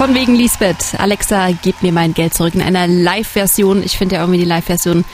Von 0.00 0.14
wegen 0.14 0.34
Lisbeth. 0.34 0.94
Alexa, 0.96 1.50
gib 1.60 1.82
mir 1.82 1.92
mein 1.92 2.14
Geld 2.14 2.32
zurück 2.32 2.54
in 2.54 2.62
einer 2.62 2.86
Live-Version. 2.86 3.82
Ich 3.82 3.98
finde 3.98 4.14
ja 4.14 4.22
irgendwie 4.22 4.38
die 4.38 4.46
Live-Version 4.46 5.04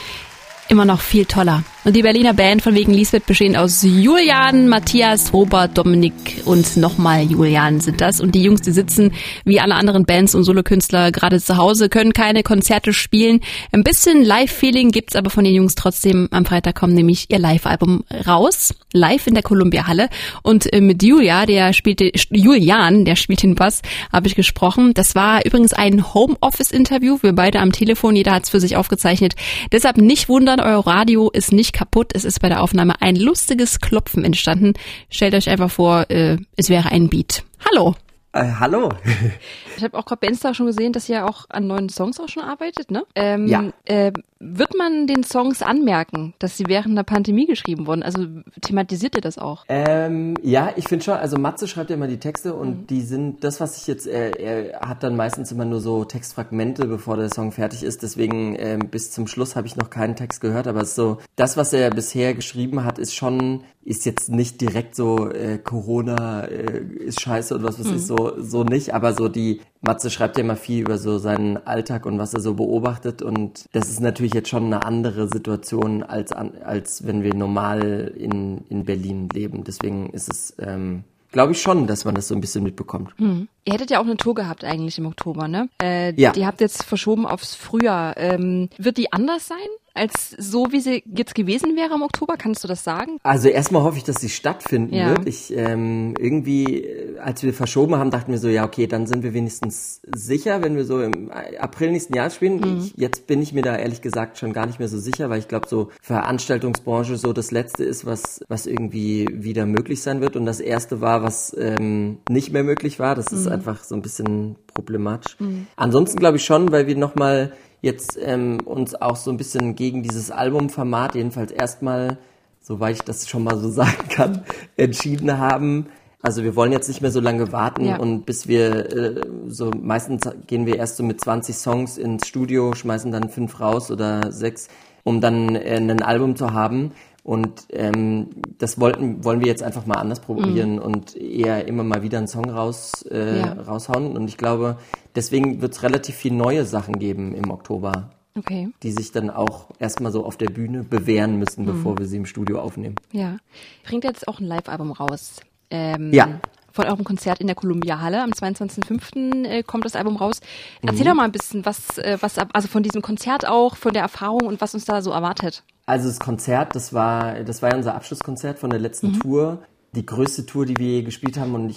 immer 0.69 0.85
noch 0.85 1.01
viel 1.01 1.25
toller. 1.25 1.65
Und 1.87 1.95
die 1.95 2.03
Berliner 2.03 2.35
Band 2.35 2.63
von 2.63 2.75
wegen 2.75 2.93
Lisbeth 2.93 3.27
bestehend 3.27 3.57
aus 3.57 3.85
Julian, 3.85 4.67
Matthias, 4.67 5.33
Robert, 5.33 5.79
Dominik 5.79 6.43
und 6.45 6.77
nochmal 6.77 7.23
Julian 7.23 7.79
sind 7.79 8.01
das. 8.01 8.21
Und 8.21 8.35
die 8.35 8.43
Jungs, 8.43 8.63
die 8.63 8.73
sitzen 8.73 9.13
wie 9.45 9.61
alle 9.61 9.77
anderen 9.77 10.05
Bands 10.05 10.35
und 10.35 10.43
Solokünstler 10.43 11.13
gerade 11.13 11.41
zu 11.41 11.59
Hause, 11.59 11.89
können 11.89 12.13
keine 12.13 12.43
Konzerte 12.43 12.93
spielen. 12.93 13.39
Ein 13.71 13.85
bisschen 13.85 14.25
Live-Feeling 14.25 14.91
gibt's 14.91 15.15
aber 15.15 15.31
von 15.31 15.45
den 15.45 15.55
Jungs 15.55 15.77
trotzdem. 15.77 16.27
Am 16.33 16.45
Freitag 16.45 16.75
kommt 16.75 16.95
nämlich 16.95 17.27
ihr 17.31 17.39
Live-Album 17.39 18.03
raus, 18.27 18.75
live 18.93 19.29
in 19.29 19.35
der 19.35 19.45
Columbia 19.45 19.87
Halle. 19.87 20.09
Und 20.43 20.73
äh, 20.73 20.81
mit 20.81 21.05
Julia, 21.05 21.47
der 21.47 21.73
spielte, 21.73 22.11
Julian, 22.31 23.05
der 23.05 23.15
spielt 23.15 23.45
den 23.45 23.55
Bass, 23.55 23.83
habe 24.13 24.27
ich 24.27 24.35
gesprochen. 24.35 24.93
Das 24.93 25.15
war 25.15 25.47
übrigens 25.47 25.73
ein 25.73 26.13
Homeoffice-Interview. 26.13 27.19
Wir 27.21 27.33
beide 27.33 27.61
am 27.61 27.71
Telefon, 27.71 28.17
jeder 28.17 28.33
hat's 28.33 28.51
für 28.51 28.59
sich 28.59 28.75
aufgezeichnet. 28.75 29.37
Deshalb 29.71 29.99
nicht 29.99 30.29
wundern, 30.29 30.59
euer 30.59 30.85
Radio 30.85 31.31
ist 31.31 31.53
nicht 31.53 31.76
kaputt. 31.77 32.13
Es 32.15 32.25
ist 32.25 32.41
bei 32.41 32.49
der 32.49 32.63
Aufnahme 32.63 33.01
ein 33.03 33.17
lustiges 33.17 33.81
Klopfen 33.81 34.25
entstanden. 34.25 34.73
Stellt 35.11 35.35
euch 35.35 35.49
einfach 35.49 35.71
vor, 35.71 36.11
äh, 36.11 36.39
es 36.57 36.71
wäre 36.71 36.91
ein 36.91 37.09
Beat. 37.09 37.45
Hallo. 37.71 37.95
Äh, 38.33 38.53
hallo. 38.59 38.91
ich 39.77 39.85
habe 39.85 39.97
auch 39.97 40.05
gerade 40.05 40.21
bei 40.21 40.29
Insta 40.29 40.55
schon 40.55 40.67
gesehen, 40.67 40.93
dass 40.93 41.09
ihr 41.09 41.27
auch 41.27 41.47
an 41.49 41.67
neuen 41.67 41.89
Songs 41.89 42.21
auch 42.21 42.29
schon 42.29 42.43
arbeitet, 42.43 42.91
ne? 42.91 43.05
Ähm, 43.15 43.47
ja. 43.47 43.65
Äh, 43.85 44.13
wird 44.39 44.77
man 44.77 45.07
den 45.07 45.25
Songs 45.25 45.63
anmerken, 45.63 46.35
dass 46.39 46.59
sie 46.59 46.65
während 46.67 46.97
der 46.97 47.05
Pandemie 47.05 47.47
geschrieben 47.47 47.87
wurden? 47.87 48.03
Also 48.03 48.27
thematisiert 48.61 49.15
ihr 49.15 49.23
das 49.23 49.39
auch? 49.39 49.65
Ähm, 49.69 50.35
ja, 50.43 50.73
ich 50.77 50.89
finde 50.89 51.05
schon. 51.05 51.15
Also 51.15 51.39
Matze 51.39 51.67
schreibt 51.67 51.89
ja 51.89 51.97
immer 51.97 52.07
die 52.07 52.19
Texte 52.19 52.55
und 52.55 52.83
mhm. 52.83 52.87
die 52.87 53.01
sind 53.01 53.45
das, 53.45 53.61
was 53.61 53.79
ich 53.79 53.87
jetzt. 53.87 54.07
Er, 54.07 54.39
er 54.39 54.81
hat 54.81 55.03
dann 55.03 55.17
meistens 55.17 55.53
immer 55.53 55.65
nur 55.65 55.81
so 55.81 56.05
Textfragmente, 56.05 56.87
bevor 56.87 57.17
der 57.17 57.31
Song 57.31 57.51
fertig 57.51 57.83
ist. 57.83 58.03
Deswegen 58.03 58.57
ähm, 58.59 58.91
bis 58.91 59.11
zum 59.11 59.27
Schluss 59.27 59.57
habe 59.57 59.67
ich 59.67 59.77
noch 59.77 59.89
keinen 59.89 60.17
Text 60.17 60.43
gehört. 60.43 60.67
Aber 60.67 60.85
so 60.85 61.17
das, 61.37 61.57
was 61.57 61.73
er 61.73 61.89
bisher 61.89 62.35
geschrieben 62.35 62.85
hat, 62.85 62.99
ist 62.99 63.15
schon 63.15 63.63
ist 63.85 64.05
jetzt 64.05 64.31
nicht 64.31 64.61
direkt 64.61 64.97
so 64.97 65.31
äh, 65.31 65.59
Corona 65.59 66.41
äh, 66.43 66.81
ist 66.81 67.21
scheiße 67.21 67.55
und 67.55 67.63
was 67.63 67.79
weiß 67.79 67.87
mhm. 67.87 67.97
ich 67.97 68.07
so 68.07 68.35
so 68.37 68.65
nicht. 68.65 68.93
Aber 68.93 69.15
so 69.15 69.29
die 69.29 69.61
Matze 69.81 70.11
schreibt 70.11 70.37
ja 70.37 70.45
immer 70.45 70.57
viel 70.57 70.81
über 70.81 70.99
so 70.99 71.19
seinen 71.19 71.57
Alltag 71.67 72.07
und 72.07 72.19
was 72.19 72.35
er 72.35 72.41
so 72.41 72.55
beobachtet 72.55 73.23
und 73.23 73.67
das 73.73 73.89
ist 73.89 74.01
natürlich 74.01 74.35
jetzt 74.35 74.49
schon 74.49 74.67
eine 74.67 74.85
andere 74.85 75.29
Situation 75.29 76.03
als 76.03 76.33
als 76.33 77.07
wenn 77.07 77.23
wir 77.23 77.35
normal 77.35 78.13
in 78.17 78.65
in 78.69 78.85
Berlin 78.85 79.29
leben. 79.33 79.65
Deswegen 79.65 80.11
ist 80.11 80.33
es 80.33 80.55
ähm, 80.59 81.05
glaube 81.33 81.53
ich 81.53 81.61
schon, 81.61 81.87
dass 81.87 82.05
man 82.05 82.15
das 82.15 82.29
so 82.29 82.35
ein 82.35 82.41
bisschen 82.41 82.63
mitbekommt. 82.63 83.11
Hm. 83.19 83.49
Ihr 83.65 83.75
hättet 83.75 83.91
ja 83.91 84.01
auch 84.01 84.05
eine 84.05 84.17
Tour 84.17 84.35
gehabt 84.35 84.65
eigentlich 84.65 84.99
im 84.99 85.07
Oktober, 85.07 85.49
ne? 85.49 85.69
Äh, 85.83 86.15
ja. 86.21 86.33
Die 86.33 86.47
habt 86.47 86.61
jetzt 86.61 86.83
verschoben 86.85 87.27
aufs 87.27 87.55
Frühjahr. 87.55 88.17
Ähm, 88.17 88.71
wird 88.79 88.97
die 88.97 89.13
anders 89.13 89.47
sein? 89.47 89.57
Als 89.97 90.31
so, 90.39 90.69
wie 90.71 90.81
sie 90.81 91.03
jetzt 91.07 91.35
gewesen 91.35 91.77
wäre 91.77 91.95
im 91.95 92.03
Oktober? 92.03 92.37
Kannst 92.37 92.63
du 92.65 92.69
das 92.69 92.85
sagen? 92.85 93.19
Also 93.23 93.49
erstmal 93.49 93.83
hoffe 93.83 93.99
ich, 93.99 94.05
dass 94.05 94.17
sie 94.17 94.29
stattfinden 94.29 94.95
ja. 94.95 95.11
wird. 95.11 95.29
Ich 95.29 95.53
ähm, 95.57 96.15
irgendwie, 96.19 96.89
als 97.23 97.43
wir 97.43 97.55
verschoben 97.55 97.97
haben, 97.97 98.11
dachten 98.11 98.33
wir 98.33 98.39
so, 98.39 98.49
ja 98.49 98.65
okay, 98.65 98.87
dann 98.87 99.07
sind 99.07 99.23
wir 99.23 99.35
wenigstens 99.35 100.01
sicher, 100.15 100.63
wenn 100.63 100.77
wir 100.77 100.85
so 100.85 101.01
im 101.01 101.31
April 101.59 101.93
nächsten 101.93 102.15
Jahres 102.15 102.35
spielen. 102.35 102.61
Mhm. 102.61 102.79
Ich, 102.79 102.95
jetzt 102.97 103.27
bin 103.27 103.43
ich 103.43 103.53
mir 103.53 103.63
da 103.63 103.77
ehrlich 103.77 104.03
gesagt 104.03 104.39
schon 104.39 104.53
gar 104.53 104.67
nicht 104.67 104.79
mehr 104.79 104.89
so 104.89 104.99
sicher, 104.99 105.31
weil 105.31 105.39
ich 105.39 105.49
glaube, 105.49 105.69
so 105.69 105.91
Veranstaltungsbranche 106.03 107.17
so 107.17 107.33
das 107.33 107.51
Letzte 107.51 107.85
ist, 107.85 108.07
was 108.07 108.41
was 108.49 108.67
irgendwie 108.67 109.27
wieder 109.33 109.67
möglich 109.67 110.03
sein 110.03 110.21
wird. 110.21 110.37
Und 110.37 110.47
das 110.47 110.61
Erste 110.61 111.01
war, 111.01 111.23
was 111.23 111.57
ähm, 111.59 112.19
nicht 112.29 112.53
mehr 112.53 112.65
möglich 112.65 112.99
war. 112.99 113.15
Das 113.15 113.33
ist 113.33 113.47
mhm. 113.47 113.53
einfach 113.53 113.85
so 113.85 113.95
ein 113.95 114.03
bisschen 114.03 114.57
problematisch. 114.67 115.37
Mhm. 115.39 115.67
Ansonsten 115.77 116.19
glaube 116.19 116.37
ich 116.37 116.45
schon, 116.45 116.73
weil 116.73 116.87
wir 116.87 116.97
nochmal 116.97 117.53
jetzt 117.83 118.19
ähm, 118.21 118.59
uns 118.65 118.95
auch 118.95 119.17
so 119.17 119.31
ein 119.31 119.37
bisschen 119.37 119.75
gegen 119.75 120.03
dieses 120.03 120.31
Albumformat, 120.31 121.15
jedenfalls 121.15 121.53
erstmal, 121.53 122.19
soweit 122.61 122.97
ich 122.97 123.03
das 123.03 123.29
schon 123.29 123.45
mal 123.45 123.59
so 123.59 123.71
sagen 123.71 124.09
kann, 124.09 124.45
entschieden 124.77 125.39
haben. 125.39 125.87
Also 126.23 126.43
wir 126.43 126.57
wollen 126.57 126.73
jetzt 126.73 126.89
nicht 126.89 127.03
mehr 127.03 127.13
so 127.13 127.21
lange 127.21 127.53
warten 127.53 127.85
ja. 127.85 127.99
und 127.99 128.27
bis 128.27 128.49
wir 128.49 128.93
äh, 128.93 129.21
so 129.47 129.71
meistens 129.71 130.29
gehen 130.47 130.67
wir 130.67 130.77
erst 130.77 130.97
so 130.97 131.05
mit 131.05 131.21
20 131.21 131.55
Songs 131.55 131.99
ins 131.99 132.27
Studio, 132.27 132.75
schmeißen 132.75 133.13
dann 133.13 133.29
fünf 133.29 133.61
raus 133.61 133.91
oder 133.91 134.33
sechs, 134.33 134.69
um 135.05 135.21
dann 135.21 135.55
äh, 135.55 135.77
ein 135.77 136.03
Album 136.03 136.35
zu 136.35 136.53
haben. 136.53 136.93
Und 137.27 137.67
ähm, 137.71 138.29
das 138.57 138.79
wollten, 138.79 139.25
wollen 139.25 139.41
wir 139.41 139.49
jetzt 139.49 139.65
einfach 139.65 139.85
mal 139.85 139.97
anders 139.97 140.21
probieren 140.21 140.75
mhm. 140.75 140.79
und 140.79 141.17
eher 141.17 141.67
immer 141.67 141.83
mal 141.83 142.05
wieder 142.05 142.19
einen 142.19 142.29
Song 142.29 142.49
raus, 142.49 143.05
äh, 143.11 143.41
ja. 143.41 143.53
raushauen. 143.55 144.17
Und 144.17 144.29
ich 144.29 144.37
glaube, 144.37 144.79
deswegen 145.17 145.61
wird 145.61 145.73
es 145.73 145.83
relativ 145.83 146.15
viel 146.15 146.33
neue 146.33 146.65
Sachen 146.65 147.01
geben 147.01 147.35
im 147.35 147.51
Oktober. 147.51 148.11
Okay. 148.39 148.69
Die 148.85 148.93
sich 148.93 149.11
dann 149.11 149.31
auch 149.31 149.71
erstmal 149.81 150.13
so 150.13 150.25
auf 150.25 150.37
der 150.37 150.51
Bühne 150.51 150.85
bewähren 150.85 151.37
müssen, 151.37 151.63
mhm. 151.63 151.67
bevor 151.67 151.99
wir 151.99 152.07
sie 152.07 152.19
im 152.19 152.27
Studio 152.27 152.61
aufnehmen. 152.61 152.95
Ja. 153.11 153.39
Bringt 153.85 154.05
jetzt 154.05 154.29
auch 154.29 154.39
ein 154.39 154.47
Live-Album 154.47 154.93
raus. 154.93 155.41
Ähm, 155.69 156.13
ja 156.13 156.29
von 156.71 156.85
eurem 156.85 157.05
Konzert 157.05 157.41
in 157.41 157.47
der 157.47 157.57
Columbia 157.57 158.01
Halle. 158.01 158.23
Am 158.23 158.31
22.05. 158.31 159.47
Äh, 159.47 159.63
kommt 159.63 159.87
das 159.87 159.97
Album 159.97 160.17
raus. 160.17 160.41
Erzähl 160.83 161.01
mhm. 161.01 161.09
doch 161.09 161.15
mal 161.15 161.25
ein 161.25 161.33
bisschen, 161.33 161.65
was, 161.65 161.97
äh, 161.97 162.19
was, 162.21 162.39
also 162.39 162.69
von 162.69 162.83
diesem 162.83 163.01
Konzert 163.01 163.49
auch, 163.49 163.77
von 163.77 163.95
der 163.95 164.03
Erfahrung 164.03 164.43
und 164.47 164.61
was 164.61 164.75
uns 164.75 164.85
da 164.85 165.01
so 165.01 165.11
erwartet. 165.11 165.65
Also 165.87 166.09
das 166.09 166.19
Konzert, 166.19 166.75
das 166.75 166.93
war, 166.93 167.45
das 167.45 167.63
war 167.63 167.71
ja 167.71 167.77
unser 167.77 167.95
Abschlusskonzert 167.95 168.59
von 168.59 168.71
der 168.71 168.81
letzten 168.81 169.09
mhm. 169.09 169.21
Tour 169.21 169.59
die 169.97 170.07
größte 170.07 170.47
Tour, 170.47 170.67
die 170.67 170.77
wir 170.77 170.87
je 170.87 171.03
gespielt 171.03 171.39
haben 171.39 171.55
und 171.55 171.71
ich, 171.71 171.77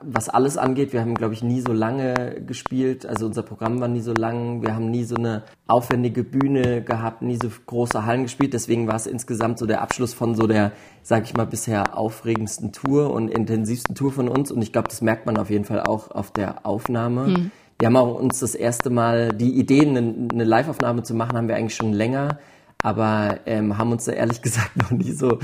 was 0.00 0.28
alles 0.28 0.56
angeht, 0.56 0.92
wir 0.92 1.00
haben, 1.00 1.14
glaube 1.14 1.34
ich, 1.34 1.42
nie 1.42 1.60
so 1.60 1.72
lange 1.72 2.40
gespielt. 2.46 3.04
Also 3.06 3.26
unser 3.26 3.42
Programm 3.42 3.80
war 3.80 3.88
nie 3.88 4.00
so 4.00 4.12
lang. 4.12 4.62
Wir 4.62 4.74
haben 4.74 4.90
nie 4.90 5.04
so 5.04 5.16
eine 5.16 5.42
aufwendige 5.66 6.24
Bühne 6.24 6.82
gehabt, 6.82 7.22
nie 7.22 7.38
so 7.40 7.48
große 7.66 8.04
Hallen 8.06 8.22
gespielt. 8.22 8.54
Deswegen 8.54 8.88
war 8.88 8.96
es 8.96 9.06
insgesamt 9.06 9.58
so 9.58 9.66
der 9.66 9.82
Abschluss 9.82 10.14
von 10.14 10.34
so 10.34 10.46
der, 10.46 10.72
sag 11.02 11.24
ich 11.24 11.36
mal, 11.36 11.46
bisher 11.46 11.96
aufregendsten 11.96 12.72
Tour 12.72 13.10
und 13.10 13.28
intensivsten 13.28 13.94
Tour 13.94 14.12
von 14.12 14.28
uns. 14.28 14.50
Und 14.50 14.62
ich 14.62 14.72
glaube, 14.72 14.88
das 14.88 15.02
merkt 15.02 15.26
man 15.26 15.36
auf 15.36 15.50
jeden 15.50 15.64
Fall 15.64 15.80
auch 15.80 16.10
auf 16.10 16.30
der 16.30 16.64
Aufnahme. 16.64 17.28
Mhm. 17.28 17.50
Wir 17.78 17.88
haben 17.88 17.96
auch 17.96 18.18
uns 18.18 18.40
das 18.40 18.54
erste 18.54 18.88
Mal 18.88 19.32
die 19.32 19.58
Idee, 19.58 19.82
eine, 19.82 19.98
eine 20.32 20.44
Live-Aufnahme 20.44 21.02
zu 21.02 21.14
machen, 21.14 21.36
haben 21.36 21.48
wir 21.48 21.56
eigentlich 21.56 21.76
schon 21.76 21.92
länger 21.92 22.38
aber 22.82 23.40
ähm, 23.46 23.78
haben 23.78 23.92
uns 23.92 24.04
da 24.04 24.12
ehrlich 24.12 24.42
gesagt 24.46 24.76
noch 24.76 24.90
nie 24.90 25.12
so 25.12 25.38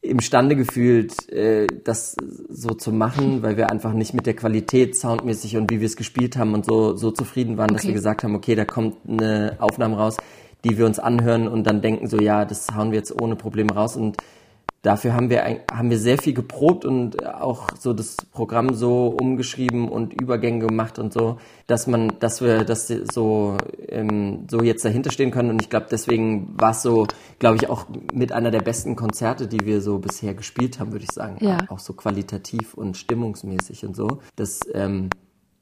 imstande 0.00 0.56
gefühlt, 0.56 1.28
äh, 1.30 1.66
das 1.84 2.16
so 2.48 2.70
zu 2.70 2.92
machen, 2.92 3.42
weil 3.42 3.56
wir 3.56 3.70
einfach 3.70 3.92
nicht 3.92 4.14
mit 4.14 4.26
der 4.26 4.34
Qualität 4.34 4.96
soundmäßig 4.96 5.56
und 5.56 5.70
wie 5.70 5.80
wir 5.80 5.86
es 5.86 5.96
gespielt 5.96 6.36
haben 6.36 6.54
und 6.54 6.64
so, 6.64 6.96
so 6.96 7.10
zufrieden 7.10 7.56
waren, 7.56 7.70
okay. 7.70 7.74
dass 7.74 7.86
wir 7.86 7.94
gesagt 7.94 8.22
haben, 8.22 8.34
okay, 8.34 8.54
da 8.54 8.64
kommt 8.64 8.96
eine 9.08 9.56
Aufnahme 9.58 9.96
raus, 9.96 10.16
die 10.64 10.78
wir 10.78 10.86
uns 10.86 10.98
anhören 10.98 11.48
und 11.48 11.66
dann 11.66 11.82
denken 11.82 12.06
so, 12.08 12.20
ja, 12.20 12.44
das 12.44 12.68
hauen 12.74 12.90
wir 12.90 12.98
jetzt 12.98 13.20
ohne 13.20 13.36
Probleme 13.36 13.72
raus 13.74 13.96
und 13.96 14.16
dafür 14.88 15.12
haben 15.12 15.28
wir, 15.28 15.44
haben 15.70 15.90
wir 15.90 15.98
sehr 15.98 16.16
viel 16.16 16.32
geprobt 16.32 16.86
und 16.86 17.26
auch 17.26 17.68
so 17.78 17.92
das 17.92 18.16
Programm 18.32 18.72
so 18.72 19.08
umgeschrieben 19.08 19.86
und 19.86 20.18
Übergänge 20.18 20.66
gemacht 20.66 20.98
und 20.98 21.12
so, 21.12 21.36
dass 21.66 21.86
man, 21.86 22.14
dass 22.20 22.40
wir 22.40 22.64
das 22.64 22.88
so, 22.88 23.58
ähm, 23.86 24.46
so 24.50 24.62
jetzt 24.62 24.86
dahinter 24.86 25.10
stehen 25.10 25.30
können. 25.30 25.50
Und 25.50 25.60
ich 25.60 25.68
glaube, 25.68 25.88
deswegen 25.90 26.54
war 26.58 26.70
es 26.70 26.80
so, 26.80 27.06
glaube 27.38 27.56
ich, 27.56 27.68
auch 27.68 27.84
mit 28.14 28.32
einer 28.32 28.50
der 28.50 28.62
besten 28.62 28.96
Konzerte, 28.96 29.46
die 29.46 29.66
wir 29.66 29.82
so 29.82 29.98
bisher 29.98 30.32
gespielt 30.32 30.80
haben, 30.80 30.92
würde 30.92 31.04
ich 31.04 31.12
sagen. 31.12 31.36
Ja. 31.44 31.58
Auch 31.68 31.80
so 31.80 31.92
qualitativ 31.92 32.72
und 32.72 32.96
stimmungsmäßig 32.96 33.84
und 33.84 33.94
so. 33.94 34.20
Das, 34.36 34.60
ähm, 34.72 35.10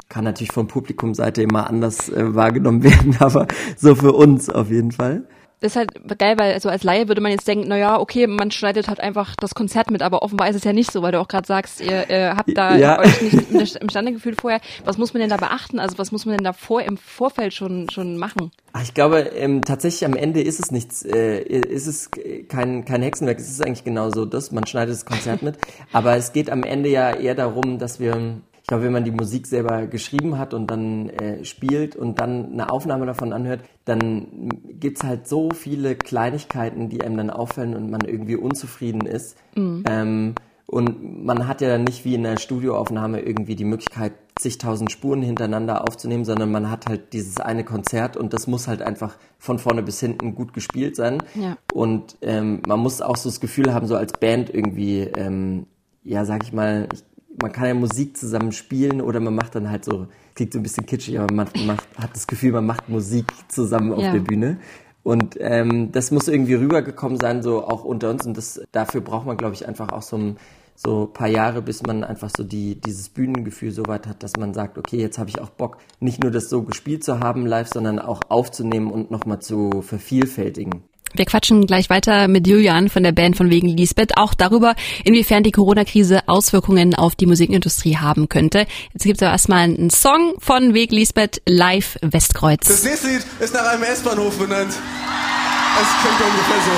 kann 0.08 0.22
natürlich 0.22 0.52
vom 0.52 0.68
Publikumseite 0.68 1.42
immer 1.42 1.68
anders 1.68 2.08
äh, 2.10 2.32
wahrgenommen 2.32 2.84
werden, 2.84 3.16
aber 3.18 3.48
so 3.76 3.96
für 3.96 4.12
uns 4.12 4.48
auf 4.48 4.70
jeden 4.70 4.92
Fall 4.92 5.26
ist 5.60 5.76
halt 5.76 5.90
geil, 6.18 6.38
weil 6.38 6.60
so 6.60 6.68
als 6.68 6.82
Laie 6.82 7.08
würde 7.08 7.20
man 7.20 7.32
jetzt 7.32 7.48
denken, 7.48 7.66
na 7.68 7.76
ja, 7.76 7.98
okay, 7.98 8.26
man 8.26 8.50
schneidet 8.50 8.88
halt 8.88 9.00
einfach 9.00 9.34
das 9.36 9.54
Konzert 9.54 9.90
mit, 9.90 10.02
aber 10.02 10.22
offenbar 10.22 10.48
ist 10.48 10.56
es 10.56 10.64
ja 10.64 10.72
nicht 10.72 10.92
so, 10.92 11.02
weil 11.02 11.12
du 11.12 11.20
auch 11.20 11.28
gerade 11.28 11.46
sagst, 11.46 11.80
ihr 11.80 12.10
äh, 12.10 12.30
habt 12.30 12.56
da 12.56 12.76
ja. 12.76 12.98
euch 12.98 13.50
nicht 13.50 13.76
imstande 13.76 14.12
gefühlt 14.12 14.40
vorher. 14.40 14.60
Was 14.84 14.98
muss 14.98 15.14
man 15.14 15.20
denn 15.20 15.30
da 15.30 15.36
beachten? 15.36 15.78
Also 15.78 15.98
was 15.98 16.12
muss 16.12 16.26
man 16.26 16.36
denn 16.36 16.44
da 16.44 16.52
vor 16.52 16.82
im 16.82 16.96
Vorfeld 16.96 17.54
schon 17.54 17.88
schon 17.90 18.18
machen? 18.18 18.50
Ach, 18.72 18.82
ich 18.82 18.92
glaube, 18.92 19.20
ähm, 19.20 19.62
tatsächlich 19.62 20.04
am 20.04 20.14
Ende 20.14 20.42
ist 20.42 20.60
es 20.60 20.70
nichts, 20.70 21.02
äh, 21.02 21.40
ist 21.40 21.86
es 21.86 22.10
kein 22.48 22.84
kein 22.84 23.02
Hexenwerk. 23.02 23.38
Es 23.38 23.48
ist 23.48 23.64
eigentlich 23.64 23.84
genauso 23.84 24.26
das. 24.26 24.52
Man 24.52 24.66
schneidet 24.66 24.94
das 24.94 25.06
Konzert 25.06 25.42
mit, 25.42 25.56
aber 25.92 26.16
es 26.16 26.32
geht 26.32 26.50
am 26.50 26.62
Ende 26.64 26.90
ja 26.90 27.12
eher 27.14 27.34
darum, 27.34 27.78
dass 27.78 27.98
wir 27.98 28.40
ich 28.66 28.68
glaube, 28.68 28.82
wenn 28.82 28.94
man 28.94 29.04
die 29.04 29.12
Musik 29.12 29.46
selber 29.46 29.86
geschrieben 29.86 30.38
hat 30.38 30.52
und 30.52 30.68
dann 30.72 31.08
äh, 31.10 31.44
spielt 31.44 31.94
und 31.94 32.18
dann 32.18 32.52
eine 32.52 32.68
Aufnahme 32.68 33.06
davon 33.06 33.32
anhört, 33.32 33.60
dann 33.84 34.48
gibt's 34.80 35.04
halt 35.04 35.28
so 35.28 35.50
viele 35.52 35.94
Kleinigkeiten, 35.94 36.88
die 36.88 37.00
einem 37.04 37.16
dann 37.16 37.30
auffallen 37.30 37.76
und 37.76 37.92
man 37.92 38.00
irgendwie 38.00 38.34
unzufrieden 38.34 39.02
ist. 39.02 39.36
Mhm. 39.54 39.84
Ähm, 39.88 40.34
und 40.66 41.24
man 41.24 41.46
hat 41.46 41.60
ja 41.60 41.68
dann 41.68 41.84
nicht 41.84 42.04
wie 42.04 42.16
in 42.16 42.26
einer 42.26 42.40
Studioaufnahme 42.40 43.20
irgendwie 43.20 43.54
die 43.54 43.64
Möglichkeit, 43.64 44.14
zigtausend 44.36 44.90
Spuren 44.90 45.22
hintereinander 45.22 45.82
aufzunehmen, 45.82 46.24
sondern 46.24 46.50
man 46.50 46.68
hat 46.68 46.86
halt 46.88 47.12
dieses 47.12 47.38
eine 47.38 47.62
Konzert 47.62 48.16
und 48.16 48.32
das 48.32 48.48
muss 48.48 48.66
halt 48.66 48.82
einfach 48.82 49.16
von 49.38 49.60
vorne 49.60 49.84
bis 49.84 50.00
hinten 50.00 50.34
gut 50.34 50.52
gespielt 50.52 50.96
sein. 50.96 51.22
Ja. 51.36 51.56
Und 51.72 52.16
ähm, 52.20 52.62
man 52.66 52.80
muss 52.80 53.00
auch 53.00 53.16
so 53.16 53.28
das 53.28 53.38
Gefühl 53.38 53.72
haben, 53.72 53.86
so 53.86 53.94
als 53.94 54.14
Band 54.14 54.52
irgendwie, 54.52 55.02
ähm, 55.02 55.66
ja, 56.02 56.24
sag 56.24 56.42
ich 56.42 56.52
mal, 56.52 56.88
ich 56.92 57.04
man 57.40 57.52
kann 57.52 57.66
ja 57.66 57.74
Musik 57.74 58.16
zusammen 58.16 58.52
spielen 58.52 59.00
oder 59.00 59.20
man 59.20 59.34
macht 59.34 59.54
dann 59.54 59.70
halt 59.70 59.84
so, 59.84 60.08
klingt 60.34 60.52
so 60.52 60.58
ein 60.58 60.62
bisschen 60.62 60.86
kitschig, 60.86 61.18
aber 61.18 61.32
man 61.32 61.48
macht, 61.66 61.86
hat 61.98 62.14
das 62.14 62.26
Gefühl, 62.26 62.52
man 62.52 62.66
macht 62.66 62.88
Musik 62.88 63.26
zusammen 63.48 63.92
auf 63.92 64.02
ja. 64.02 64.12
der 64.12 64.20
Bühne. 64.20 64.58
Und 65.02 65.36
ähm, 65.38 65.92
das 65.92 66.10
muss 66.10 66.26
irgendwie 66.26 66.54
rübergekommen 66.54 67.20
sein, 67.20 67.42
so 67.42 67.64
auch 67.64 67.84
unter 67.84 68.10
uns. 68.10 68.26
Und 68.26 68.36
das 68.36 68.60
dafür 68.72 69.00
braucht 69.00 69.24
man, 69.24 69.36
glaube 69.36 69.54
ich, 69.54 69.68
einfach 69.68 69.92
auch 69.92 70.02
so 70.02 70.16
ein 70.16 70.36
so 70.74 71.06
paar 71.06 71.28
Jahre, 71.28 71.62
bis 71.62 71.82
man 71.82 72.04
einfach 72.04 72.30
so 72.36 72.44
die, 72.44 72.80
dieses 72.80 73.08
Bühnengefühl 73.08 73.70
so 73.70 73.86
weit 73.86 74.06
hat, 74.06 74.22
dass 74.22 74.36
man 74.36 74.52
sagt, 74.52 74.78
okay, 74.78 74.98
jetzt 74.98 75.18
habe 75.18 75.30
ich 75.30 75.40
auch 75.40 75.48
Bock, 75.48 75.78
nicht 76.00 76.22
nur 76.22 76.30
das 76.30 76.50
so 76.50 76.62
gespielt 76.62 77.02
zu 77.02 77.20
haben 77.20 77.46
live, 77.46 77.68
sondern 77.68 77.98
auch 77.98 78.20
aufzunehmen 78.28 78.90
und 78.90 79.10
nochmal 79.10 79.40
zu 79.40 79.82
vervielfältigen. 79.82 80.82
Wir 81.14 81.24
quatschen 81.24 81.66
gleich 81.66 81.90
weiter 81.90 82.28
mit 82.28 82.46
Julian 82.46 82.88
von 82.88 83.02
der 83.02 83.12
Band 83.12 83.36
von 83.36 83.50
wegen 83.50 83.68
Lisbeth 83.68 84.16
auch 84.16 84.34
darüber, 84.34 84.74
inwiefern 85.04 85.42
die 85.42 85.52
Corona-Krise 85.52 86.20
Auswirkungen 86.26 86.94
auf 86.94 87.14
die 87.14 87.26
Musikindustrie 87.26 87.96
haben 87.96 88.28
könnte. 88.28 88.66
Jetzt 88.92 89.04
gibt 89.04 89.18
es 89.18 89.22
aber 89.22 89.32
erstmal 89.32 89.60
einen 89.60 89.90
Song 89.90 90.34
von 90.38 90.74
Weg 90.74 90.92
Lisbeth 90.92 91.40
live 91.46 91.98
Westkreuz. 92.02 92.66
Das 92.66 92.84
nächste 92.84 93.08
Lied 93.08 93.26
ist 93.40 93.54
nach 93.54 93.66
einem 93.66 93.82
S-Bahnhof 93.82 94.38
benannt. 94.38 94.72
Es 94.72 95.88
klingt 96.02 96.20
ungefähr 96.20 96.56
so. 96.64 96.72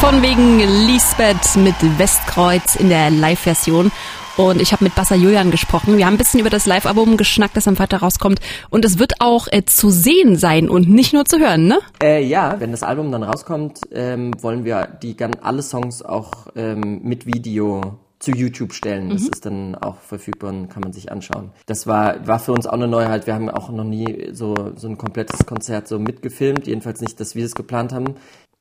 Von 0.00 0.22
wegen 0.22 0.60
Lisbeth 0.86 1.56
mit 1.56 1.74
Westkreuz 1.98 2.76
in 2.76 2.90
der 2.90 3.10
Live-Version. 3.10 3.90
Und 4.36 4.60
ich 4.60 4.72
habe 4.72 4.84
mit 4.84 4.94
Bassa 4.94 5.14
Julian 5.14 5.50
gesprochen. 5.50 5.96
Wir 5.96 6.04
haben 6.04 6.14
ein 6.14 6.18
bisschen 6.18 6.40
über 6.40 6.50
das 6.50 6.66
Live-Album 6.66 7.16
geschnackt, 7.16 7.56
das 7.56 7.66
am 7.66 7.76
Freitag 7.76 8.02
rauskommt. 8.02 8.40
Und 8.68 8.84
es 8.84 8.98
wird 8.98 9.20
auch 9.20 9.48
äh, 9.50 9.64
zu 9.64 9.88
sehen 9.88 10.36
sein 10.36 10.68
und 10.68 10.90
nicht 10.90 11.14
nur 11.14 11.24
zu 11.24 11.38
hören, 11.38 11.66
ne? 11.66 11.78
Äh, 12.02 12.22
ja, 12.22 12.60
wenn 12.60 12.70
das 12.70 12.82
Album 12.82 13.10
dann 13.10 13.22
rauskommt, 13.22 13.80
ähm, 13.92 14.32
wollen 14.42 14.64
wir 14.64 14.88
die 15.02 15.16
alle 15.40 15.62
Songs 15.62 16.02
auch 16.02 16.48
ähm, 16.54 17.00
mit 17.02 17.24
Video 17.24 17.98
zu 18.18 18.32
YouTube 18.32 18.74
stellen. 18.74 19.08
Das 19.08 19.22
mhm. 19.22 19.28
ist 19.32 19.46
dann 19.46 19.74
auch 19.74 20.00
verfügbar 20.00 20.50
und 20.50 20.68
kann 20.68 20.82
man 20.82 20.92
sich 20.92 21.10
anschauen. 21.10 21.50
Das 21.64 21.86
war, 21.86 22.26
war 22.26 22.38
für 22.38 22.52
uns 22.52 22.66
auch 22.66 22.74
eine 22.74 22.88
Neuheit. 22.88 23.26
Wir 23.26 23.34
haben 23.34 23.48
auch 23.48 23.70
noch 23.70 23.84
nie 23.84 24.30
so, 24.32 24.54
so 24.76 24.88
ein 24.88 24.98
komplettes 24.98 25.46
Konzert 25.46 25.88
so 25.88 25.98
mitgefilmt. 25.98 26.66
Jedenfalls 26.66 27.00
nicht, 27.00 27.18
dass 27.20 27.34
wir 27.34 27.44
es 27.44 27.54
geplant 27.54 27.92
haben. 27.92 28.16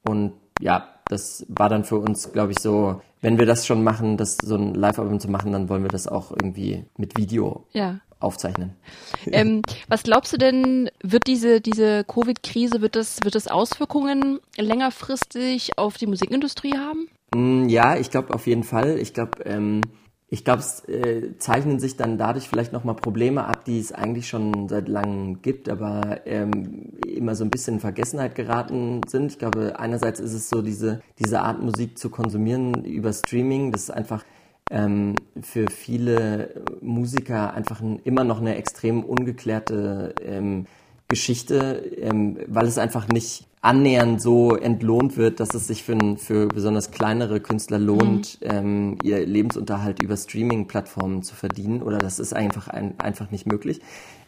Und 0.07 0.33
ja, 0.62 0.88
das 1.07 1.45
war 1.50 1.69
dann 1.69 1.83
für 1.83 1.98
uns, 1.98 2.31
glaube 2.31 2.54
ich, 2.54 2.60
so, 2.60 3.01
wenn 3.25 3.39
wir 3.39 3.48
das 3.48 3.66
schon 3.66 3.83
machen, 3.83 4.18
das 4.18 4.38
so 4.38 4.54
ein 4.54 4.75
Live-Album 4.75 5.19
zu 5.19 5.31
machen, 5.31 5.51
dann 5.51 5.68
wollen 5.68 5.81
wir 5.81 5.89
das 5.89 6.07
auch 6.07 6.30
irgendwie 6.30 6.86
mit 6.95 7.18
Video 7.18 7.66
ja. 7.74 8.00
aufzeichnen. 8.19 8.75
Ähm, 9.31 9.63
was 9.88 10.04
glaubst 10.04 10.31
du 10.31 10.38
denn, 10.38 10.92
wird 11.01 11.25
diese, 11.25 11.60
diese 11.60 12.04
Covid-Krise, 12.04 12.81
wird 12.81 12.95
das, 12.95 13.18
wird 13.24 13.33
das 13.33 13.48
Auswirkungen 13.48 14.39
längerfristig 14.56 15.80
auf 15.80 15.98
die 15.98 16.06
Musikindustrie 16.06 16.77
haben? 16.77 17.07
Mm, 17.33 17.68
ja, 17.68 17.98
ich 17.98 18.12
glaube 18.12 18.31
auf 18.36 18.45
jeden 18.45 18.63
Fall. 18.63 19.00
Ich 19.00 19.16
glaube, 19.16 19.44
ähm, 19.45 19.81
ich 20.28 20.45
glaube, 20.45 20.60
es 20.60 20.88
äh, 20.88 21.38
zeichnen 21.39 21.80
sich 21.80 21.98
dann 21.98 22.19
dadurch 22.19 22.48
vielleicht 22.48 22.74
nochmal 22.74 22.95
Probleme 22.95 23.45
ab, 23.45 23.66
die 23.66 23.80
es 23.80 23.92
eigentlich 23.92 24.28
schon 24.28 24.69
seit 24.69 24.88
langem 24.88 25.42
gibt, 25.42 25.68
aber 25.68 26.28
ähm, 26.28 26.94
immer 27.15 27.35
so 27.35 27.44
ein 27.44 27.50
bisschen 27.50 27.75
in 27.75 27.79
Vergessenheit 27.79 28.35
geraten 28.35 29.01
sind. 29.07 29.31
Ich 29.31 29.39
glaube, 29.39 29.79
einerseits 29.79 30.19
ist 30.19 30.33
es 30.33 30.50
so, 30.50 30.62
diese, 30.62 31.01
diese 31.19 31.41
Art 31.41 31.62
Musik 31.62 31.97
zu 31.97 32.09
konsumieren 32.09 32.85
über 32.85 33.13
Streaming, 33.13 33.71
das 33.71 33.83
ist 33.83 33.91
einfach 33.91 34.23
ähm, 34.71 35.15
für 35.41 35.67
viele 35.69 36.63
Musiker 36.81 37.53
einfach 37.53 37.81
ein, 37.81 38.00
immer 38.03 38.23
noch 38.23 38.41
eine 38.41 38.56
extrem 38.56 39.03
ungeklärte 39.03 40.15
ähm, 40.23 40.65
Geschichte, 41.07 41.91
ähm, 42.01 42.38
weil 42.47 42.65
es 42.65 42.77
einfach 42.77 43.07
nicht 43.07 43.45
annähernd 43.61 44.21
so 44.21 44.56
entlohnt 44.56 45.18
wird, 45.18 45.39
dass 45.39 45.53
es 45.53 45.68
sich 45.68 45.83
für, 45.83 45.97
für 46.18 46.47
besonders 46.47 46.91
kleinere 46.91 47.39
Künstler 47.39 47.79
lohnt, 47.79 48.39
mhm. 48.41 48.50
ähm, 48.50 48.97
ihr 49.03 49.25
Lebensunterhalt 49.25 50.01
über 50.01 50.18
Streaming-Plattformen 50.18 51.23
zu 51.23 51.35
verdienen. 51.35 51.81
Oder 51.81 51.97
das 51.97 52.19
ist 52.19 52.33
einfach, 52.33 52.68
ein, 52.68 52.94
einfach 53.00 53.31
nicht 53.31 53.45
möglich. 53.45 53.81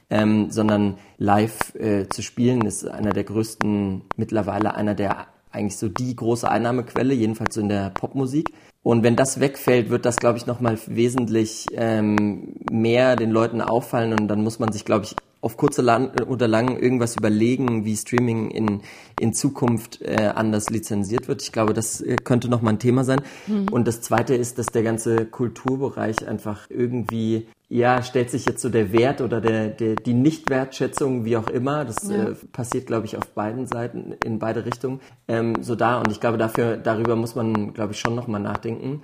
Ähm, 0.10 0.52
sondern 0.52 0.98
live 1.18 1.76
äh, 1.76 2.08
zu 2.08 2.22
spielen 2.22 2.62
ist 2.62 2.88
einer 2.88 3.12
der 3.12 3.26
größten, 3.26 4.04
mittlerweile 4.16 4.76
einer 4.76 4.96
der 4.96 5.28
eigentlich 5.52 5.78
so 5.78 5.90
die 5.90 6.16
große 6.16 6.50
Einnahmequelle, 6.50 7.14
jedenfalls 7.14 7.56
so 7.56 7.62
in 7.62 7.70
der 7.70 7.90
Popmusik. 7.90 8.54
Und 8.84 9.04
wenn 9.04 9.18
das 9.18 9.40
wegfällt, 9.42 9.90
wird 9.90 10.06
das, 10.06 10.16
glaube 10.16 10.38
ich, 10.38 10.46
nochmal 10.46 10.78
wesentlich 10.86 11.66
ähm, 11.74 12.54
mehr 12.72 13.18
den 13.18 13.32
Leuten 13.32 13.62
auffallen 13.62 14.14
und 14.14 14.30
dann 14.30 14.44
muss 14.44 14.60
man 14.60 14.72
sich, 14.72 14.86
glaube 14.86 15.06
ich, 15.06 15.16
auf 15.48 15.56
kurze 15.56 15.82
oder 16.28 16.48
lang 16.50 16.78
irgendwas 16.78 17.16
überlegen, 17.16 17.86
wie 17.86 17.96
Streaming 17.96 18.52
in, 18.52 18.82
in 19.18 19.32
Zukunft 19.32 20.02
äh, 20.02 20.34
anders 20.36 20.70
lizenziert 20.70 21.30
wird. 21.30 21.42
Ich 21.42 21.54
glaube, 21.54 21.74
das 21.74 22.02
äh, 22.02 22.18
könnte 22.18 22.50
nochmal 22.50 22.74
ein 22.74 22.80
Thema 22.80 23.06
sein. 23.06 23.22
Mhm. 23.48 23.70
Und 23.70 23.88
das 23.88 24.02
Zweite 24.02 24.36
ist, 24.36 24.58
dass 24.58 24.66
der 24.66 24.84
ganze 24.84 25.26
Kulturbereich 25.26 26.28
einfach 26.28 26.70
irgendwie, 26.70 27.48
ja, 27.70 28.04
stellt 28.04 28.30
sich 28.30 28.46
jetzt 28.46 28.62
so 28.62 28.68
der 28.68 28.92
Wert 28.92 29.22
oder 29.22 29.40
der, 29.40 29.70
der 29.70 29.96
die 29.96 30.14
Nichtwertschätzung, 30.14 31.24
wie 31.24 31.38
auch 31.38 31.48
immer, 31.48 31.86
das 31.86 32.10
ja. 32.10 32.32
äh, 32.32 32.36
passiert, 32.52 32.86
glaube 32.86 33.06
ich, 33.06 33.16
auf 33.16 33.28
beiden 33.28 33.68
Seiten, 33.68 34.16
in 34.26 34.40
beide 34.40 34.66
Richtungen, 34.66 35.00
ähm, 35.30 35.64
so 35.64 35.76
da. 35.76 36.00
Und 36.00 36.12
ich 36.12 36.20
glaube, 36.20 36.38
dafür, 36.38 36.76
darüber 36.76 37.16
muss 37.16 37.36
man, 37.36 37.72
glaube 37.74 37.94
ich, 37.94 38.02
schon 38.02 38.16
nochmal 38.16 38.42
nachdenken. 38.42 39.02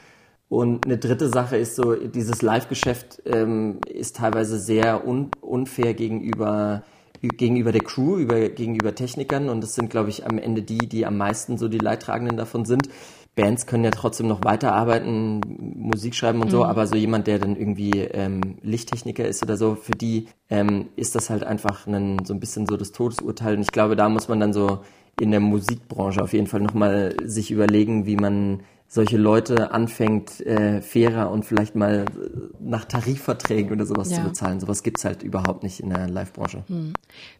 Und 0.53 0.85
eine 0.85 0.99
dritte 0.99 1.29
Sache 1.29 1.57
ist 1.57 1.75
so, 1.75 1.95
dieses 1.95 2.43
Live-Geschäft 2.43 3.23
ähm, 3.25 3.79
ist 3.91 4.17
teilweise 4.17 4.59
sehr 4.59 5.07
un 5.07 5.31
unfair 5.41 5.95
gegenüber 5.95 6.83
gegenüber 7.21 7.71
der 7.71 7.81
Crew, 7.81 8.17
über, 8.17 8.49
gegenüber 8.49 8.93
Technikern 8.93 9.49
und 9.49 9.61
das 9.61 9.73
sind, 9.73 9.89
glaube 9.89 10.09
ich, 10.09 10.27
am 10.27 10.37
Ende 10.37 10.61
die, 10.61 10.77
die 10.77 11.07
am 11.07 11.17
meisten 11.17 11.57
so 11.57 11.69
die 11.69 11.79
Leidtragenden 11.79 12.37
davon 12.37 12.65
sind. 12.65 12.87
Bands 13.33 13.65
können 13.65 13.83
ja 13.83 13.89
trotzdem 13.89 14.27
noch 14.27 14.43
weiterarbeiten, 14.43 15.41
Musik 15.75 16.13
schreiben 16.13 16.41
und 16.41 16.49
mhm. 16.49 16.51
so, 16.51 16.65
aber 16.65 16.85
so 16.85 16.97
jemand, 16.97 17.25
der 17.25 17.39
dann 17.39 17.55
irgendwie 17.55 18.01
ähm, 18.01 18.57
Lichttechniker 18.61 19.25
ist 19.25 19.41
oder 19.41 19.57
so, 19.57 19.73
für 19.73 19.93
die 19.93 20.27
ähm, 20.51 20.89
ist 20.97 21.15
das 21.15 21.31
halt 21.31 21.43
einfach 21.43 21.87
ein, 21.87 22.25
so 22.25 22.33
ein 22.35 22.39
bisschen 22.39 22.67
so 22.67 22.77
das 22.77 22.91
Todesurteil. 22.91 23.55
Und 23.55 23.61
ich 23.63 23.71
glaube, 23.71 23.95
da 23.95 24.07
muss 24.07 24.27
man 24.27 24.39
dann 24.39 24.53
so 24.53 24.81
in 25.19 25.31
der 25.31 25.39
Musikbranche 25.39 26.21
auf 26.21 26.33
jeden 26.33 26.45
Fall 26.45 26.61
nochmal 26.61 27.15
sich 27.23 27.49
überlegen, 27.49 28.05
wie 28.05 28.17
man 28.17 28.59
solche 28.93 29.17
Leute 29.17 29.71
anfängt, 29.71 30.39
äh, 30.45 30.79
fairer 30.79 31.31
und 31.31 31.45
vielleicht 31.45 31.73
mal 31.73 32.05
nach 32.59 32.85
Tarifverträgen 32.85 33.71
oder 33.71 33.87
sowas 33.87 34.11
ja. 34.11 34.17
zu 34.17 34.23
bezahlen. 34.23 34.59
Sowas 34.59 34.83
gibt's 34.83 35.03
halt 35.03 35.23
überhaupt 35.23 35.63
nicht 35.63 35.79
in 35.79 35.89
der 35.89 36.07
Live-Branche. 36.07 36.63
Hm. 36.67 36.93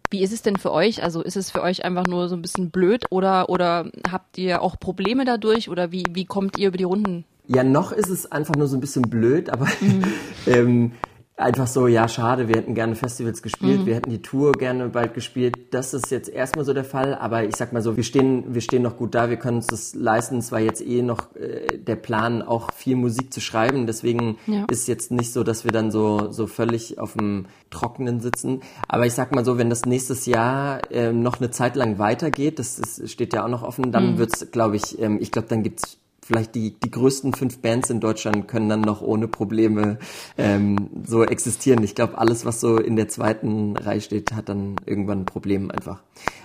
Wie 0.10 0.24
ist 0.24 0.34
es 0.34 0.42
denn 0.42 0.56
für 0.56 0.72
euch? 0.72 1.04
Also 1.04 1.22
ist 1.22 1.38
es 1.38 1.51
für 1.51 1.62
euch 1.62 1.86
einfach 1.86 2.08
nur 2.08 2.27
so 2.27 2.36
ein 2.36 2.42
bisschen 2.42 2.72
blöd 2.72 3.06
oder, 3.12 3.50
oder 3.50 3.92
habt 4.12 4.39
ihr 4.39 4.63
auch 4.63 4.80
Probleme 4.80 5.25
dadurch 5.25 5.70
oder 5.70 5.92
wie, 5.92 6.06
wie 6.10 6.25
kommt 6.25 6.58
ihr 6.58 6.70
über 6.70 6.77
die 6.77 6.86
Runden? 6.86 7.24
Ja, 7.46 7.63
noch 7.63 7.92
ist 7.92 8.10
es 8.10 8.32
einfach 8.32 8.56
nur 8.56 8.66
so 8.66 8.75
ein 8.75 8.82
bisschen 8.82 9.04
blöd, 9.04 9.51
aber 9.51 9.68
mhm. 9.80 10.04
ähm, 10.48 10.92
einfach 11.36 11.68
so, 11.68 11.88
ja, 11.88 12.08
schade, 12.08 12.48
wir 12.48 12.58
hätten 12.58 12.75
gerne 12.75 12.96
Festivals 12.96 13.42
gespielt, 13.42 13.82
mhm. 13.82 13.86
wir 13.86 13.96
hätten 13.96 14.12
die 14.12 14.22
Tour 14.22 14.52
gerne 14.52 14.90
bald 14.90 15.13
gespielt. 15.13 15.56
Das 15.72 15.94
ist 15.94 16.12
jetzt 16.12 16.30
erstmal 16.30 16.63
so 16.63 16.74
der 16.74 16.84
Fall, 16.84 17.16
aber 17.16 17.44
ich 17.44 17.56
sag 17.56 17.74
mal 17.74 17.82
so, 17.82 17.98
wir 17.98 18.04
stehen, 18.04 18.54
wir 18.54 18.62
stehen 18.62 18.84
noch 18.84 18.98
gut 18.98 19.16
da, 19.16 19.30
wir 19.30 19.38
können 19.38 19.58
uns 19.58 19.68
das 19.68 19.96
leisten. 19.96 20.38
Es 20.38 20.52
war 20.52 20.60
jetzt 20.60 20.86
eh 20.86 21.02
noch 21.02 21.36
äh, 21.36 21.78
der 21.78 21.96
Plan, 21.96 22.42
auch 22.42 22.72
viel 22.74 22.96
Musik 22.96 23.34
zu 23.34 23.42
schreiben. 23.42 23.88
Deswegen 23.88 24.38
ja. 24.46 24.66
ist 24.70 24.88
jetzt 24.88 25.12
nicht 25.12 25.34
so, 25.34 25.44
dass 25.44 25.66
wir 25.66 25.72
dann 25.72 25.92
so, 25.92 26.32
so 26.32 26.46
völlig 26.46 27.00
auf 27.00 27.13
dem 27.13 27.48
Trockenen 27.72 28.20
sitzen. 28.20 28.62
Aber 28.88 29.06
ich 29.06 29.13
sag 29.13 29.34
mal 29.34 29.44
so, 29.44 29.58
wenn 29.58 29.70
das 29.70 29.86
nächstes 29.86 30.25
Jahr 30.28 30.92
äh, 30.92 31.12
noch 31.12 31.40
eine 31.40 31.50
Zeit 31.50 31.75
lang 31.75 31.98
weitergeht, 31.98 32.60
das 32.60 32.78
ist, 32.78 33.10
steht 33.10 33.34
ja 33.34 33.44
auch 33.44 33.50
noch 33.50 33.63
offen, 33.63 33.92
dann 33.92 34.13
mhm. 34.13 34.18
wird's, 34.20 34.52
glaube 34.52 34.75
ich, 34.75 35.00
ähm, 35.00 35.18
ich 35.20 35.32
glaube, 35.32 35.48
dann 35.48 35.63
gibt's 35.63 35.98
vielleicht 36.24 36.56
die, 36.56 36.80
die 36.80 36.92
größten 36.92 37.34
fünf 37.34 37.60
Bands 37.60 37.89
in 37.89 38.00
Deutschland 38.00 38.48
können 38.48 38.70
dann 38.70 38.82
noch 38.82 39.01
ohne 39.01 39.27
Probleme 39.27 40.00
ähm, 40.38 40.89
so 41.06 41.24
existieren. 41.24 41.84
Ich 41.84 41.96
glaube, 41.96 42.18
alles, 42.18 42.46
was 42.46 42.60
so 42.60 42.77
in 42.77 42.96
der 42.96 43.08
zweiten 43.08 43.77
Reihe 43.77 44.01
steht, 44.01 44.34
hat 44.34 44.50
dann 44.50 44.75
irgendwann 44.86 45.22
ein 45.22 45.25
Problem 45.25 45.72
einfach. 45.72 46.01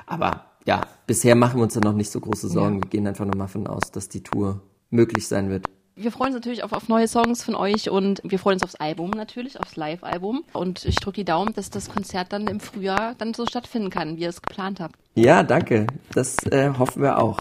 Aber 0.07 0.47
ja, 0.67 0.83
bisher 1.07 1.35
machen 1.35 1.59
wir 1.59 1.65
uns 1.65 1.75
da 1.75 1.81
noch 1.81 1.95
nicht 1.95 2.11
so 2.11 2.21
große 2.21 2.49
Sorgen. 2.49 2.77
Ja. 2.77 2.83
Wir 2.83 2.91
gehen 2.91 3.07
einfach 3.07 3.25
nochmal 3.25 3.49
von 3.49 3.67
aus, 3.67 3.91
dass 3.93 4.09
die 4.09 4.23
Tour 4.23 4.61
möglich 4.91 5.27
sein 5.29 5.51
wird 5.51 5.67
wir 5.99 6.13
freuen 6.13 6.29
uns 6.29 6.37
natürlich 6.37 6.63
auf, 6.63 6.73
auf 6.73 6.89
neue 6.89 7.09
Songs 7.09 7.43
von 7.43 7.55
euch 7.55 7.91
und 7.91 8.21
wir 8.25 8.39
freuen 8.39 8.55
uns 8.55 8.63
aufs 8.63 8.77
Album 8.77 9.11
natürlich, 9.11 9.61
aufs 9.61 9.77
Live-Album. 9.77 10.45
Und 10.53 10.85
ich 10.85 10.97
drücke 10.97 11.17
die 11.17 11.25
Daumen, 11.25 11.53
dass 11.55 11.71
das 11.71 11.91
Konzert 11.91 12.33
dann 12.33 12.47
im 12.47 12.61
Frühjahr 12.61 13.15
dann 13.19 13.35
so 13.35 13.47
stattfinden 13.47 13.91
kann, 13.91 14.17
wie 14.17 14.23
ihr 14.23 14.29
es 14.29 14.41
geplant 14.41 14.81
habt. 14.81 14.95
Ja, 15.15 15.43
danke. 15.43 15.87
Das 16.15 16.37
äh, 16.47 16.71
hoffen 16.79 17.03
wir 17.03 17.19
auch. 17.19 17.39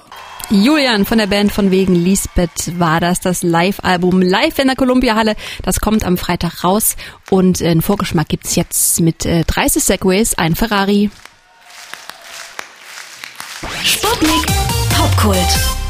Julian 0.49 1.05
von 1.05 1.17
der 1.17 1.27
Band 1.27 1.51
von 1.51 1.71
wegen 1.71 1.93
Lisbeth 1.93 2.79
war 2.79 3.01
das, 3.01 3.19
das 3.19 3.43
Live-Album 3.43 4.21
live 4.21 4.59
in 4.59 4.67
der 4.67 4.77
Columbia-Halle. 4.77 5.35
Das 5.61 5.81
kommt 5.81 6.05
am 6.05 6.17
Freitag 6.17 6.63
raus 6.63 6.95
und 7.29 7.59
äh, 7.59 7.67
einen 7.67 7.81
Vorgeschmack 7.81 8.29
gibt's 8.29 8.55
jetzt 8.55 9.01
mit 9.01 9.25
äh, 9.25 9.43
30 9.43 9.83
Segways, 9.83 10.35
ein 10.35 10.55
Ferrari. 10.55 11.09
Sputnik 13.83 14.45
Popkult. 14.95 15.86